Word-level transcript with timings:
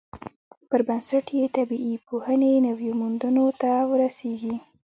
پر 0.69 0.79
بنسټ 0.87 1.25
یې 1.37 1.45
طبیعي 1.55 1.93
پوهنې 2.07 2.53
نویو 2.67 2.93
موندنو 3.01 3.45
ته 3.61 3.71
ورسیږي. 3.91 4.55